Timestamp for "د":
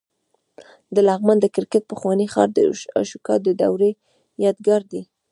0.95-0.97, 1.41-1.45, 2.53-2.59, 3.41-3.47